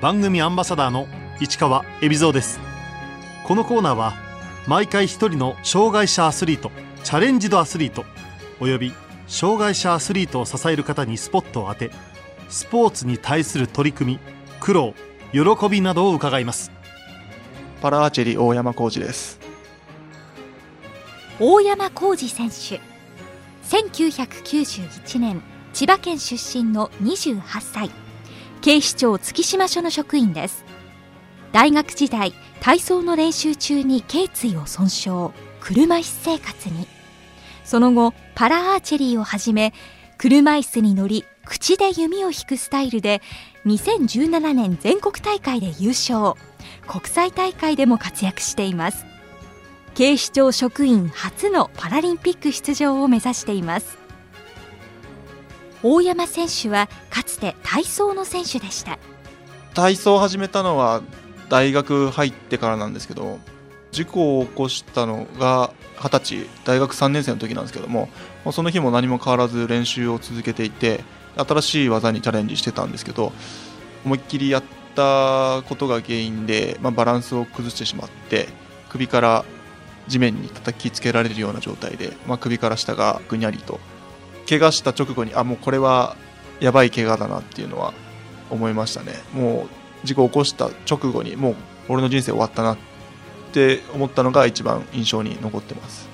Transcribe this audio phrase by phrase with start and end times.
[0.00, 1.06] 番組アンバサダーの
[1.40, 2.58] 市川恵比蔵です。
[3.46, 4.14] このコーナーは
[4.66, 6.70] 毎回一人の障害者アスリート
[7.04, 8.06] チャレンジドアスリート
[8.60, 8.94] および
[9.26, 11.90] 障害者アスリートを支える方にスポットを当て
[12.48, 14.20] スポーツに対する取り組み
[14.58, 14.94] 苦労
[15.32, 16.72] 喜びなどを伺います。
[17.82, 19.38] パラアーチェリー大山浩二です。
[21.38, 22.80] 大山浩二選手。
[23.68, 25.42] 1991年
[25.74, 27.90] 千葉県出身の28歳
[28.60, 30.64] 警視庁月島署の職員です。
[31.52, 36.86] 大学時代体操の練習中に頸椎を損傷車椅子生活に。
[37.64, 39.72] その後パラアーチェリーをはじめ
[40.18, 43.22] 車椅子に乗り口で弓を引くスタイルで
[43.64, 46.34] 2017年全国大会で優勝。
[46.86, 49.06] 国際大会でも活躍しています。
[49.94, 53.99] 警視庁職員初のパラリンピック出場を目指しています。
[55.82, 58.98] 大山選手はかつて体操の選手でした。
[59.74, 61.02] 体操を始めたのは
[61.48, 63.38] 大学入ってからなんですけど
[63.92, 68.08] 事故を起こしたのが20歳大学3年生の時なんですけども
[68.52, 71.04] その日も何も変わらず練習を続けていて
[71.36, 73.32] 新しい技にチャレンジしてたんですけど
[74.04, 74.62] 思いっきりやっ
[74.94, 78.48] たことが原因で、まあ、バランスを崩してしまって
[78.88, 79.44] 首から
[80.08, 83.78] 地面に叩きつけられるような状態で、まあ、首から下がぐにゃりと
[84.50, 86.16] 怪我した直後にあもうこれは
[86.58, 87.94] やばい怪我だなっていうのは
[88.50, 89.12] 思いましたね。
[89.32, 89.68] も
[90.02, 91.56] う事故を起こした直後にもう
[91.88, 92.78] 俺の人生終わったなっ
[93.52, 96.08] て思ったのが一番印象に残ってます。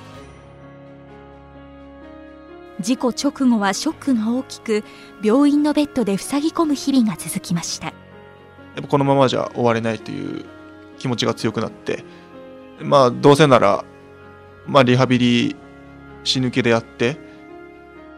[2.78, 4.84] 事故直後はショックが大きく
[5.22, 7.86] 病院のベッドで塞ぎ込む日々が続きました。
[7.86, 10.44] やっぱこのままじゃ終われないという
[10.98, 12.04] 気持ちが強くなって
[12.80, 13.82] まあどうせなら、
[14.66, 15.56] まあ、リハビリ
[16.24, 17.16] 死ぬ気でやって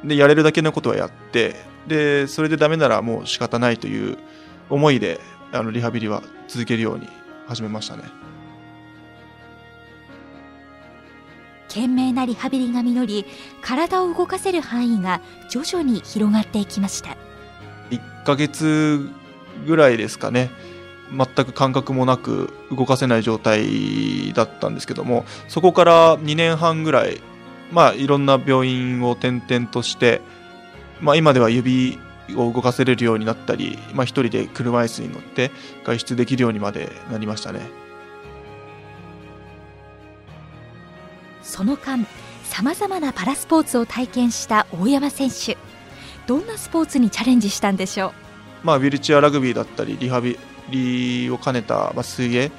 [0.05, 4.19] でやれるだけのことはやってでそれでダメならもう仕方ないという
[4.71, 5.21] 思いで
[5.53, 7.09] あのリハビリは続けるように
[7.47, 8.05] 始めましたね。
[11.69, 13.27] 懸命なリハビリが実り
[13.61, 17.17] 体を動かせる範囲が徐々に広がっていきました。
[17.91, 19.09] 1ヶ月
[19.67, 20.51] ぐらいですかね。
[21.11, 27.23] 全く感覚もなく動かせない状態だったんですけどもそこから2年半ぐらい
[27.71, 30.21] まあいろんな病院を転々として、
[31.01, 31.99] まあ、今では指
[32.37, 35.51] を動かせれるようになったり、まあ、一人で車椅子に乗って
[35.85, 37.61] 外出できるようにまでなりましたね。
[41.43, 42.07] その間
[42.45, 45.57] さまざまなパラスポーツを体験した大山選手。
[46.27, 48.13] どんなスポーツにチャレンジしたんでしょう？
[48.67, 52.51] まあ、ウィルチェアラグビーだったりリハビリを兼ねた、まあ、水泳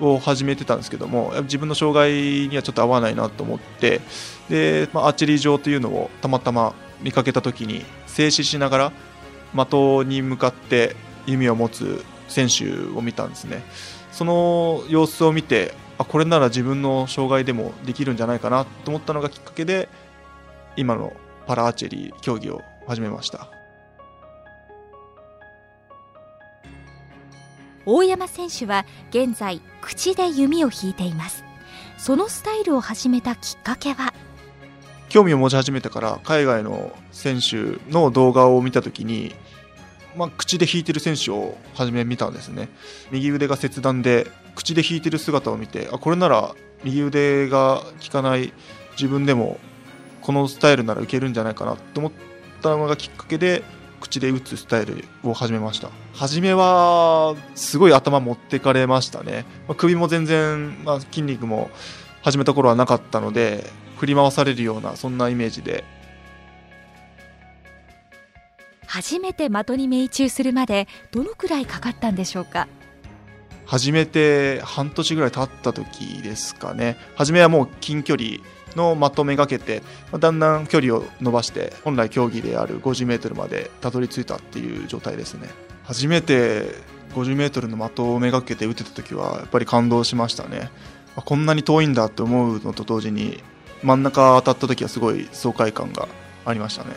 [0.00, 4.00] を始めてたんですけども自分の障害にはちょっと合わないなと思って
[4.48, 8.92] で、まあ、アーチェリー場というのをたまたま見かけた時に静止しながら
[9.54, 10.96] 的に向かって
[11.26, 13.62] 弓を持つ選手を見たんですね。
[14.12, 19.88] その様子を見てあこれなら自分の障害でもできるんじゃないかなと思ったのがきっかけで
[20.76, 21.12] 今の
[21.46, 23.59] パラアーチェリー競技を始めました。
[27.86, 31.44] 大山選手は現在口で弓を引いています。
[31.96, 34.12] そのスタイルを始めたきっかけは？
[35.08, 39.34] 興味を持ち始めてから海外の選手の動画を見た時に、
[40.16, 42.68] まあ、口で弾いてる選手を初め見たんですね。
[43.10, 46.54] 右腕が切断で口で弾いてる姿を見てあこれなら
[46.84, 48.52] 右腕が効かない
[48.92, 49.58] 自分でも
[50.20, 52.12] このスタイルならいけるんじゃないかなと思っ
[52.62, 53.62] たのがきっかけで
[54.10, 55.88] 口で打つスタイルを始めました。
[56.14, 61.70] 初めはすごい頭持ってかれましたね、まあ、首も全然、まあ、筋肉も
[62.22, 65.84] 始めた頃はなかったので振り回されるようなそんなイメージで。
[68.86, 72.66] 初めて的に命中するまでどのくらいかかったんでしょうか？
[73.64, 76.96] 初めて半年ぐらい経った時ですかね。
[77.14, 78.38] 初めはもう近距離
[78.76, 79.82] の的めがけて
[80.18, 85.48] だんだん距離を伸ばして本来競技である 50m までたどり着いたっていう状態ですね。
[85.84, 86.74] 初めて
[87.14, 90.70] 50m の的をめがけて打てた時はやっぱり感動しましたね。
[91.16, 93.42] こんなに遠いんだって思うのと同時に
[93.82, 96.06] 真ん中当たった時はすごい爽快感が
[96.44, 96.90] ありましたね。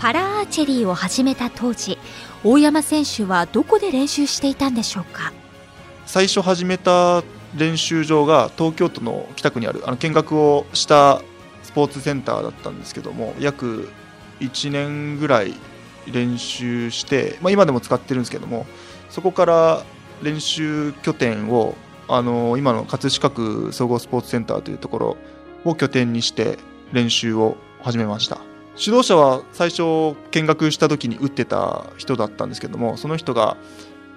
[0.00, 1.98] パラアーチェリーを始めた当時
[2.44, 5.32] 大山選手はどこで練習していたんでしょうか？
[6.06, 7.22] 最初始めた
[7.56, 11.22] 練習場が東京都の北区にあるあの見学をした
[11.62, 13.90] スポーツセンターだったんですけども約
[14.40, 15.54] 1年ぐらい
[16.06, 18.66] 練習して、まあ、今でも使ってるんですけども
[19.10, 19.82] そこから
[20.22, 21.74] 練習拠点を
[22.08, 25.16] あの今の葛飾区総合スポーツセンターというところ
[25.64, 26.58] を拠点にして
[26.92, 28.40] 練習を始めました。
[28.80, 33.56] 指導者は最初見学した時に打ってた人だったんですけどもその人が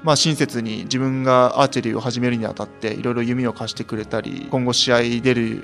[0.03, 5.63] まあ親切に自分がアーチェリーを始めるにあたっていろいろ弓を貸してくれたり今後試合出る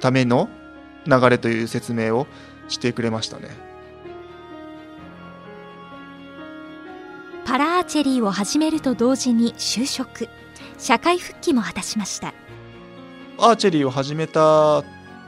[0.00, 0.48] ための
[1.06, 2.26] 流れという説明を
[2.68, 3.48] してくれましたね。
[7.44, 10.28] パラアーチェリーを始めると同時に就職。
[10.78, 12.34] 社会復帰も果たしました。
[13.38, 14.82] アーチェリーを始めた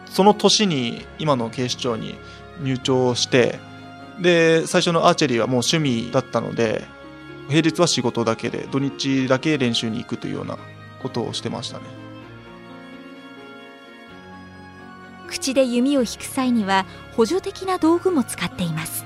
[0.07, 2.15] その年に今の警視庁に
[2.63, 3.59] 入庁して
[4.21, 6.85] で最初のアーチェリーはもう趣味だったので
[7.49, 10.59] 平日は仕事だけで土日だけ練習に行くというような
[11.01, 11.85] ことをしてましたね。
[15.29, 19.05] 口で弓を引く際には補助的な道具も使っています。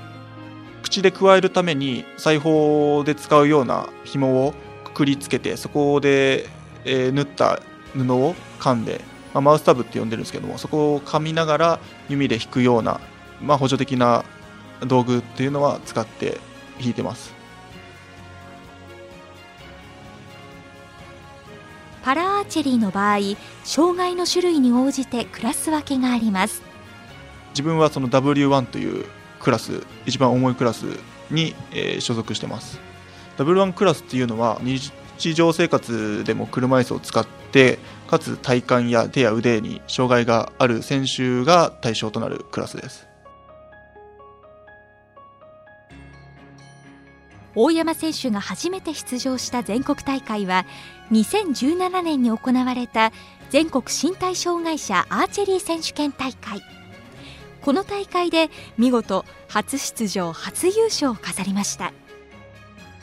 [0.81, 4.53] 口で加えるために裁縫で使うような紐を
[4.83, 6.47] くくりつけてそこで、
[6.83, 7.61] えー縫った
[7.93, 9.01] 布を噛んで、
[9.33, 11.79] まあ、マウスタブって呼んでるんですけどもそこを噛みながら
[12.09, 12.99] 弓で引くような、
[13.41, 14.23] まあ、補助的な
[14.85, 16.39] 道具っていうのは使って
[16.79, 17.40] 引いてます
[22.03, 23.19] パラアーチェリーの場合
[23.63, 26.61] 障害の種類に応じてクラス分けがあります。
[27.51, 29.05] 自分はその W1 という
[29.39, 30.85] クラス一番重いクラス
[31.29, 32.79] に、えー所属してます。
[33.37, 34.91] W1 クラスっていうのは日
[35.33, 43.10] 常生活でも車椅子を使ってかつ体幹や手や腕に障害がある選手が対象となるクラスです。
[47.55, 50.65] 大山選手が初めて出場した全国大会は
[51.11, 53.11] 2017年に行われた
[53.49, 56.61] 全国身体障害者アーチェリー選手権大会。
[57.61, 61.93] この大会で見事初出場初優勝を飾りました。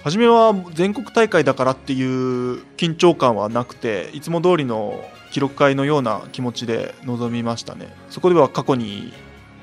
[0.03, 7.93] 初めは全国大会だからっていう緊張感はなくていつも通りの記録会のような気持ちで臨みましたね。
[8.09, 9.13] そこでは過去に、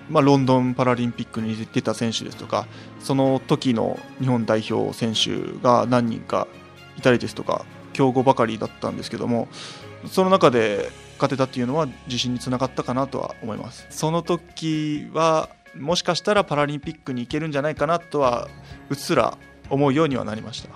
[0.10, 2.68] まあ、ロンドンパラリンピックに出た選手ですとか
[3.00, 6.48] その時の日本代表選手が何人か
[6.98, 9.48] いたりですとか強豪ばかりだったんですけども
[10.06, 13.88] その中で勝てたっていうのは自信につながったかなとは思います。
[13.90, 18.48] その時はもしかしたらパラリンピックに行けるんじゃないかなとは
[18.90, 19.38] うっすら
[19.69, 20.69] 思うようにはなりました。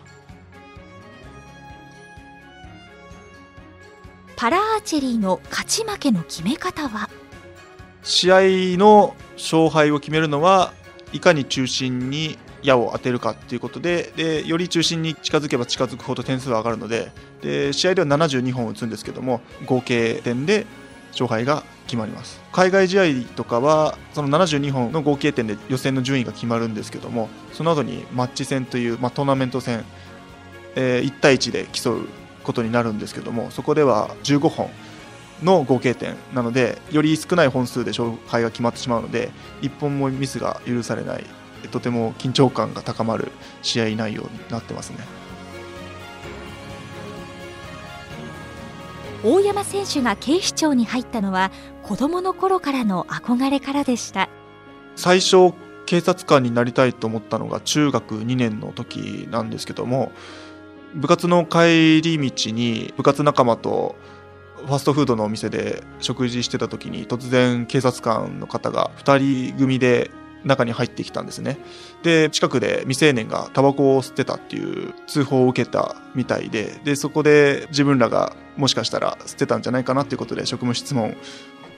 [4.36, 7.10] パラアーチェリーの勝ち負けの決め方は？
[8.04, 10.74] 試合の勝敗を決めるのは
[11.14, 17.12] いかに中心に矢を当てるかっていうことででより中心に近づけば近づくほど点数は上がるので
[17.42, 20.66] で試合では72本打つんですけども合計点で
[21.12, 22.40] 勝敗が決まります。
[22.52, 29.84] 海外試合とかはその72本の合計点で予選の順位が決まるんですけどもその後にマッチ戦という、まあ、トーナメント戦、
[30.76, 32.08] えー1対1で競う
[32.44, 34.70] ことになるんですけどもそこでは15本
[35.44, 39.32] の合計点なのでより少ない本数で勝敗が決まってしまうので
[39.62, 41.26] 1本もミスが許されない
[41.72, 43.32] とても緊張感が高まる
[43.62, 44.98] 試合内容になってますね。
[49.22, 51.52] 大山選手が警視庁に入ったのは
[51.84, 54.30] 子供の頃からの憧れからでした。
[54.96, 55.54] 最初
[55.86, 60.12] 警察官になりたいと思ったのが中学2年の時なんですけども
[60.94, 63.96] 部活の帰り道に部活仲間と
[64.66, 70.12] ファストフードのお店で食事してた時に突然警察官の方が2人組で
[70.44, 71.58] 中に入ってきたんですね。
[72.04, 81.16] で近くで未成年がタバコを吸ってたっていう通報を受けたみたいででそこで自分らがもしかしたら吸ってたんじゃないかなっていうことで職務質問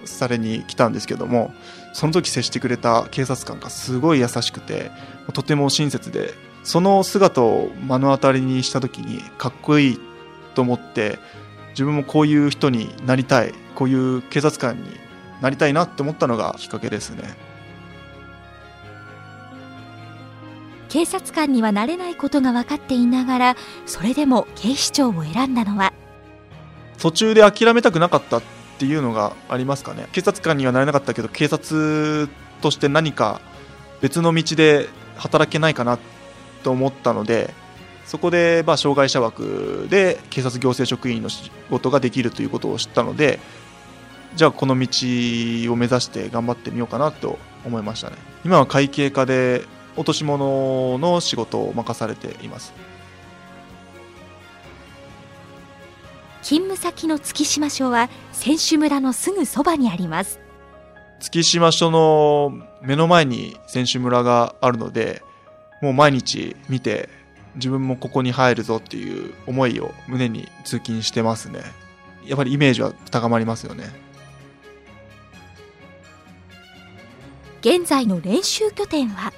[0.06, 1.54] されに来たんですけども
[1.94, 4.92] その時接してくれた警察官がすごい優しくて
[5.34, 6.34] とても親切で
[6.64, 10.00] その姿を目の当たりにした時にかっこいい
[10.54, 11.18] と思って
[11.72, 14.90] 自分もこういう人になりたいこういう警察官に
[15.42, 17.52] なりたいなって思ったのがきっかけですね。
[20.90, 25.94] 警察官にはなれないことが分かっていながらそれでも警視庁を選んだのは。
[27.00, 28.44] 途中で諦めたくなかったっ
[28.78, 30.08] ていうのがありますかね。
[30.12, 32.30] 警察官にはなれなかったけど警察
[32.62, 33.40] として何か
[34.02, 35.98] 別の道で働けないかな
[36.64, 37.54] と思ったので
[38.06, 43.40] そこでまあ障害者枠で警察行政職員の仕事ができるということを知ったので
[44.36, 44.88] じゃあこの道
[45.72, 48.16] を目指して頑張ってみようかなと思いましたね。
[48.46, 49.66] 今は会計課で
[49.96, 52.74] 落とし物の仕事を任されています。
[56.42, 60.40] 勤務先の月島署は選手村のすぐそばにあります。
[61.20, 65.22] 月島署の目の前に選手村があるので
[65.82, 67.10] もう毎日見て
[67.56, 71.62] 自分もここに入るぞっていう思いを胸に通勤してますね。
[72.26, 73.90] やっぱりイメージは高まりますよね。
[77.62, 79.34] 現在の練習拠点は？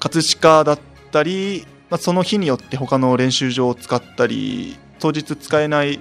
[0.00, 0.80] 葛飾だっ
[1.12, 6.00] たり、まあ、その日によって他の練習場を使ったり当日使えない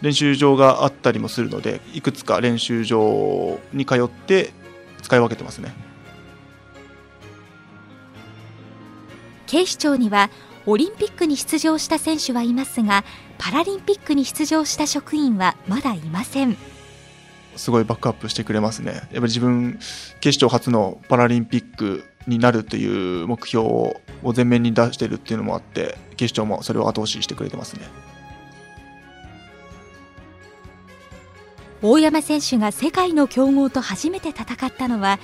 [0.00, 4.52] 練習場があったりもするのでいくつか練習場に通って
[5.02, 5.74] 使い分けてますね。
[9.46, 10.30] 警視庁には
[10.66, 13.04] オリンピックに出場した選手はいますが
[13.38, 16.56] パラリンピックに出場した職員はまだいません。
[17.56, 18.92] すごいバックアップしてくれますね。
[18.92, 19.78] やっぱり自分
[20.20, 24.00] 警視庁初のパラリンピックになるという目標を
[24.34, 27.82] 前面に出してるっていうのもあって警視庁もそれを後押ししてくれてますね。
[31.82, 35.18] 大山選手が世界の強豪と初めて戦ったのは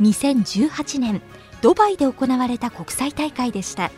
[0.00, 1.20] 2018年
[1.60, 3.90] ドバイで行われた国際大会でした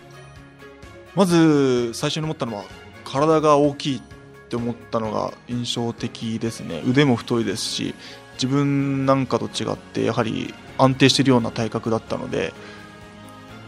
[1.15, 2.65] まず最初に思ったのは
[3.05, 4.03] 体が大きいっ
[4.49, 6.83] て思ったのが印象的ですね。
[6.87, 7.95] 腕も太いですし
[8.35, 12.55] 自分なんかと違ってやはり安定しているような体格だったので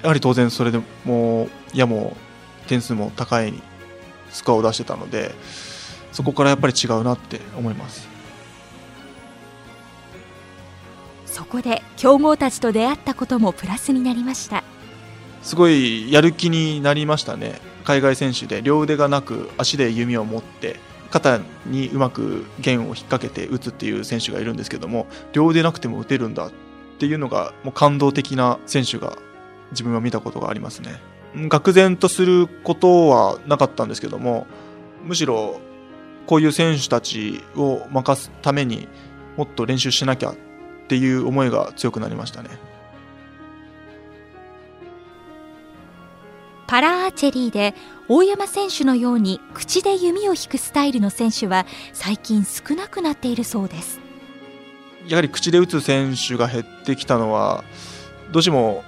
[0.02, 2.16] やはり当然それでも矢も
[2.68, 3.52] 点数も高い
[4.30, 5.34] スコアを出してたので
[6.12, 8.08] そこからやっぱり違うなって思います。
[11.26, 14.64] そこで強豪たちと出会ったこともプラスになりました。
[15.42, 17.60] すごいやる気になりましたね。
[17.84, 18.62] 海外選手で。
[18.62, 20.78] 両腕がなく足で弓を持って
[21.10, 26.52] 肩にうまく弦を引っ掛けて打つっていう選手がいるんですけども両腕なくても打てるんだっ
[26.98, 29.16] ていうのがもう感動的な選手が
[29.72, 31.00] 自分は見たことがありますね。
[31.34, 34.46] 愕然とすることはなかったんですけども
[35.04, 35.60] むしろ
[36.26, 38.88] こういう選手たちを任すために
[39.36, 40.36] もっと練習しなきゃっ
[40.88, 42.50] ていう思いが強くなりましたね。
[46.70, 47.74] パラアーチェリーで
[48.06, 53.98] 大山選手のように口で弓を引くスタイルの選手は最近少なくなっているそうです。
[55.08, 57.64] やはり口で打つ選手が減ってきたのは
[58.30, 58.84] どうしても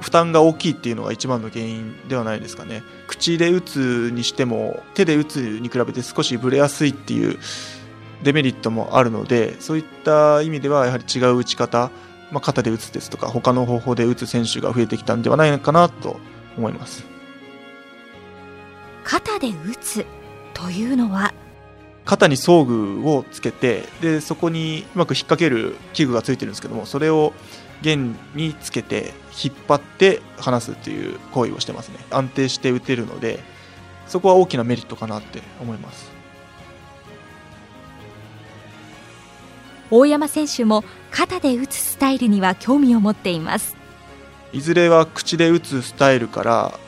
[0.00, 2.82] 負担が大きいっていうのが一番の原因ではないですかね。
[3.06, 7.38] 口で打つにしても手で打つに比べて少しブレやすいっていう
[8.22, 11.90] デメリットもあるのでそういった意味ではやはり違う打ち方、
[12.32, 16.18] まあ、肩で打つですとか他の方法で打つ選手が増えてきたんではないかなと
[16.60, 17.04] 思います。
[19.02, 20.04] 肩で打つ
[20.54, 21.32] というのは？
[22.04, 27.32] 肩に装具をつけてでそこにうまく引っ掛ける器具がついてるんですけどもそれを
[27.82, 29.12] 弦につけて
[29.42, 31.98] 引っ張って離すっていう行為をしてますね。
[32.10, 33.40] 安定して打てるので
[34.06, 36.10] そこは大きなメリットかなって思います。
[39.90, 43.76] 大山選手も肩で打つスタイルには興味を持っています
[44.52, 46.78] いずれは口で打つスタイルから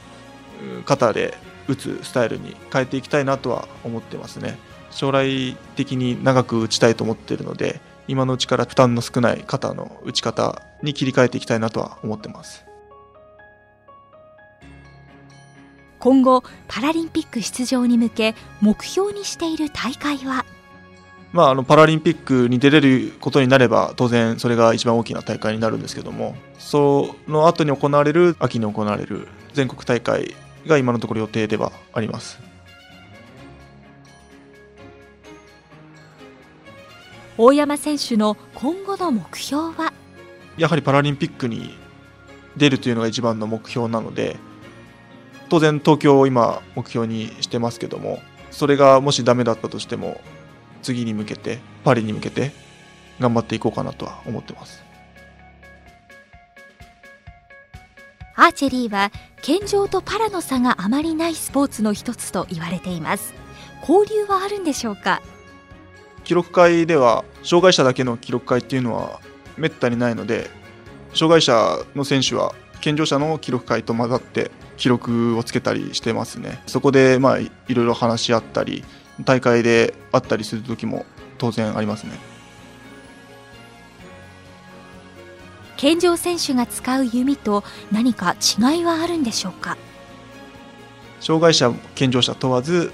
[0.85, 1.37] 肩で
[1.69, 4.59] 打つスタイルに変えていきたいなとは思ってますね。
[4.91, 12.65] 将来的に長く打ちたいと思っているので今のうちから負担の少ない肩の打ち方に切り替えていきたいなとは思ってます。
[15.99, 20.45] 今後パラリンピック出場に向け目標にしている大会は？
[21.33, 30.35] まあ、あのパラリンピックに出れることになれば当然それが一番大きな大会になるんですけどもその後に行われる秋に行われる全国大会
[30.67, 32.39] が今のところ予定ではあります。
[37.39, 39.93] 大山選手の今後の目標は？
[40.59, 41.75] やはりパラリンピックに
[42.59, 44.37] 出るというのが一番の目標なので
[45.49, 48.21] 当然東京を今目標にしてますけども
[48.51, 50.21] それがもしダメだったとしても
[50.83, 52.53] 次に向けてパリに向けて
[53.21, 54.83] 頑張っていこうかなとは思ってます。
[58.35, 59.13] アーチェリーは
[59.43, 63.35] 健常とパラの差があまりないスポーツの一つと言われています。
[63.87, 65.21] 交流はあるんでしょうか？
[66.25, 69.21] 記録会では障害者だけの記録会っていうのは
[69.57, 70.51] めったにないので
[71.15, 76.63] 障害者の選手は健常者の記録会と混ざって記録をつけたりしてますね。
[76.67, 78.83] そこでまあいろいろ話し合ったり
[79.25, 81.07] 大会であったりする時も
[81.39, 82.13] 当然ありますね。
[85.77, 89.77] 健常選手が使う弓と何か違いはあるんでしょうか？
[91.21, 92.93] 障害者健常者問わず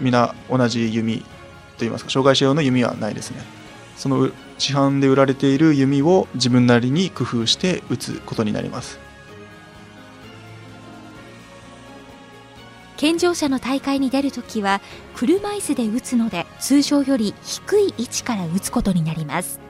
[0.00, 1.24] 皆同じ弓
[1.78, 3.42] といいますか障害者用の弓はないですね。
[3.96, 8.98] その市販で売られている弓を自分なりに工夫して打つことになります
[12.96, 14.80] 健常者の大会に出るときは
[15.14, 19.60] 車椅子で打つので通常より低い位置から打つことになります。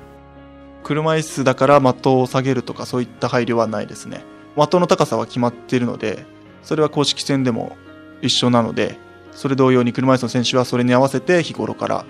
[0.85, 4.25] 車椅子だから的を下げるとかそういった配慮はないですね。
[4.54, 6.25] 的の高さは決まっているので
[6.62, 7.76] それは公式戦でも
[8.23, 8.99] 一緒なので
[9.33, 12.06] それ同様に車椅子の選手はそれに合わせて日頃から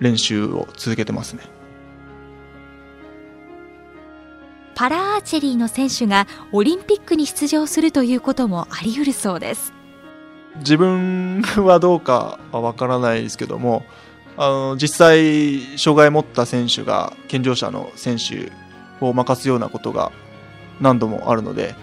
[0.00, 1.42] 練習を続けてますね。
[4.74, 9.72] パラアーチェリーの選手がオリンピックに出場するということもあり得るそうです
[10.58, 13.84] 自分はどうかは分からないですけども
[14.36, 18.52] あの実際障害を持った選手が健常者の選手
[19.00, 20.12] を任すようなことが
[20.80, 21.74] 何度もあるので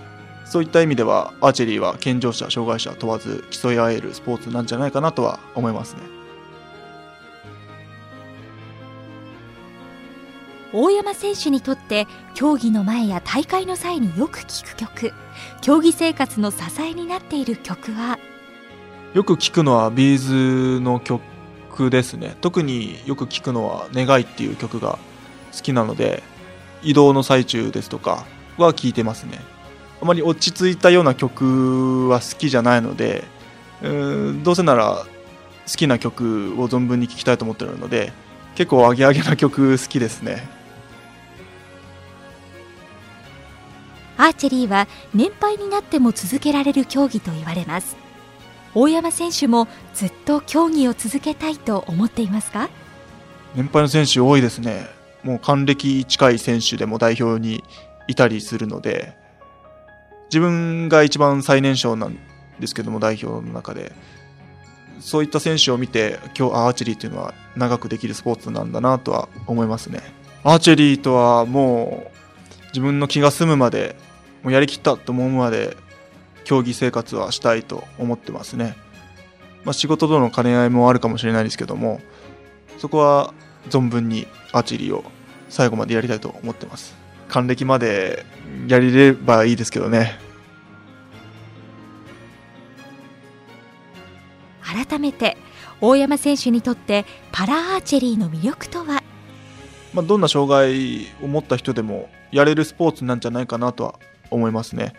[0.46, 6.01] そういった意味ではアーチェリーは健常者障害者問わず競い合えるスポーツなんじゃないかなとは思いますね。
[10.74, 15.13] 大山選手にとって競技の前や大会の際によく聴く曲
[15.62, 18.18] 競技生活の支えになっている曲は
[19.13, 22.38] よく聞くのはビーズの曲ですね。
[22.39, 25.00] 特によく聞くのは「願い」っていう曲が
[25.53, 26.24] 好きなので
[26.82, 28.25] 移動の最中ですとか
[28.58, 29.41] は聴いてますね。
[30.01, 33.25] あまり落ち着いたような曲は好きじゃないので
[33.84, 35.06] うんどうせなら
[35.68, 38.13] 好きな曲を存分に聴きたいと思ってるので
[38.56, 40.48] 結構アゲアゲな曲好きですね。
[44.15, 48.11] アーチェリーは年配になっても続けられる競技と言われます。
[48.74, 52.70] 大山選手もずっと競技を続けたいと思っていますか？
[53.56, 54.88] 年配の選手多いですね。
[55.24, 57.63] もう還暦近い選手でも代表に
[58.08, 59.13] いたりするので
[60.30, 62.18] 自分が一番最年少なん
[62.60, 63.94] ですけども代表の中で。
[65.00, 70.00] そういった選手を見て今日アーチェリーというのは長くできるスポーツなんだなとは思いますね。
[70.44, 73.96] アーチェリーとはもう自分の気が済むまで
[74.44, 75.75] もうやりきったと思うまで
[76.43, 78.75] 競技生活はしたいと思ってますね、
[79.63, 82.01] まあ、仕事との兼ね合いもあるかもしれないですけども
[82.77, 83.33] そこは
[83.69, 85.03] 存分にアーチェリーを
[85.50, 86.95] 最後までやりたいと思ってます。
[87.27, 88.25] 還暦まで
[88.67, 90.17] やれればいいですけどね。
[94.62, 95.38] 改めて
[95.79, 99.03] 大山選手にとってパラアーチェリーの魅力とは、
[99.93, 104.93] まあ、どんな障害を持った人でもやれるスポーツなんじゃないかなとは思いますね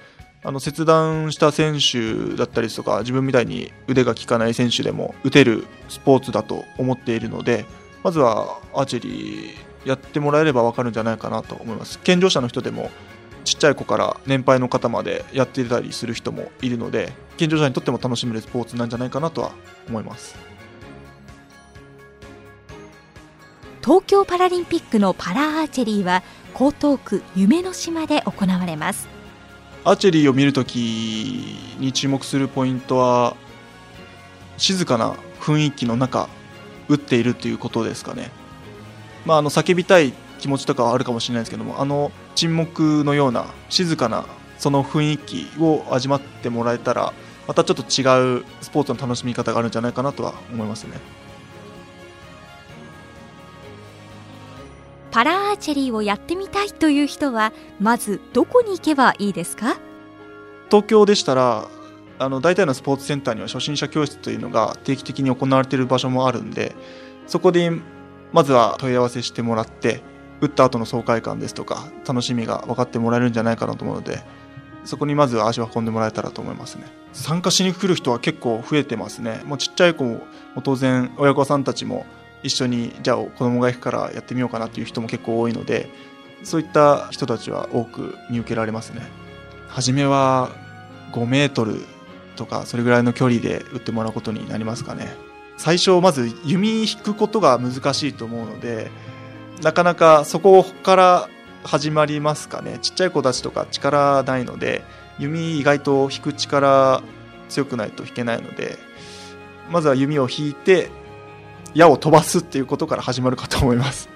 [0.44, 7.64] あの切断した選手だったりとか自分みたいに腕が効かない選手でも打てるスポーツだと思っているので
[8.02, 11.98] まずはアーチェリーやってもらえれば分かるんじゃないかなと思います。
[12.00, 12.90] 健常者の人でも
[13.44, 19.52] ちっちゃい子から年配の方までやっていたりする人もいるので健常者にとっても楽しめるスポーツなんじゃないかなとは
[19.88, 20.36] 思います。
[23.84, 26.22] 東京パラリンピックのパラアーチェリーは
[26.54, 29.11] 江東区夢の島で行われます。
[29.84, 30.76] アーチェリーを見るとき
[31.78, 33.36] に注目するポイントは
[34.56, 36.28] 静かな雰囲気の中
[36.88, 38.30] 打っているということですかね、
[39.26, 44.24] まあ、あの叫びたい気持ちとかはあるかもしれないですけどもあの沈黙のような静かな
[44.58, 47.12] その雰囲気を味わってもらえたら
[47.48, 51.00] またちょっと違うスポーツの楽しみ方があるんじゃないかなとは思いますね。
[55.12, 59.76] パラアーチェリーをやってみたいという人はまずどこに行けばいいですか？
[60.70, 61.68] 東京でしたら
[62.18, 66.74] あの大体のスポーツセンターには初心者教室というのが定期的に行われている場所もあるんで
[67.26, 67.70] そこで
[68.32, 70.02] まずは問い合わせしてもらって
[70.40, 74.22] 打った後の爽快感ですとか楽しみが分かってもらえるんじゃないかなと思うので
[74.86, 76.86] そこにまずは足を運んでもらえたらと思いますね。
[77.12, 79.42] 参加しに来る人は結構増えてますね。
[79.44, 80.22] もうちっちゃい子も
[80.64, 82.06] 当然親御さんたちも
[82.42, 85.88] 一緒にじゃあ子供が行くからやってみようかなっていう人も結構多いので
[86.42, 89.02] そういった人たちは多く見受けられますね。
[89.68, 90.50] 初めは
[91.12, 91.84] 5メートル
[92.36, 95.14] とかそれぐらいの距離で打ってもらうことになりますかね。
[95.56, 98.90] 最初まず弓引くことが難しいと思うので
[99.62, 101.28] なかなかそこから
[101.62, 102.78] 始まりますかね。
[102.82, 104.82] ちっちゃい子たちとか力ないので
[105.18, 107.02] 弓意外と引く力
[107.48, 108.78] 強くないと引けないので
[109.70, 110.90] まずは弓を引いて
[111.74, 114.08] 矢を飛ばすっていうことから始まるかと思います。